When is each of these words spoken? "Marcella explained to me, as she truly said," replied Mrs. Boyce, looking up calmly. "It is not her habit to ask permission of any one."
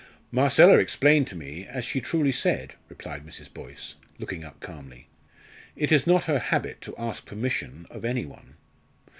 "Marcella 0.31 0.79
explained 0.79 1.27
to 1.27 1.35
me, 1.35 1.63
as 1.67 1.85
she 1.85 2.01
truly 2.01 2.31
said," 2.31 2.73
replied 2.89 3.23
Mrs. 3.23 3.53
Boyce, 3.53 3.93
looking 4.17 4.43
up 4.43 4.59
calmly. 4.59 5.05
"It 5.75 5.91
is 5.91 6.07
not 6.07 6.23
her 6.23 6.39
habit 6.39 6.81
to 6.81 6.97
ask 6.97 7.23
permission 7.27 7.85
of 7.91 8.03
any 8.03 8.25
one." 8.25 8.55